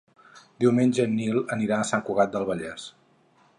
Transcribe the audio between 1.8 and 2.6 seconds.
a Sant Cugat del